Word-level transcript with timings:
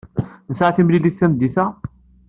Nesɛa 0.49 0.75
timlilit 0.75 1.17
tameddit-a? 1.19 1.65